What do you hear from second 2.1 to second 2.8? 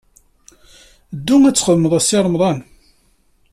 Remḍan!